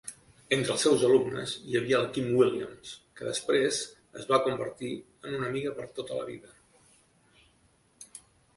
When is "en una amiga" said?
5.27-5.77